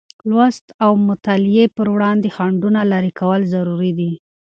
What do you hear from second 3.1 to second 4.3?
کول ضروري دی.